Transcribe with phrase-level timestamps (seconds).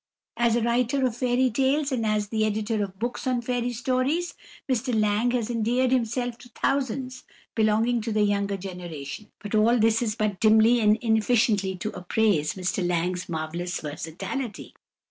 [0.35, 4.33] As a writer of fairy tales, and as the editor of books of fairy stories,
[4.67, 9.27] Mr Lang has endeared himself to thousands belonging to the younger generation.
[9.43, 14.73] But all this is but dimly and inefficiently to appraise Mr Lang's marvellous versatility.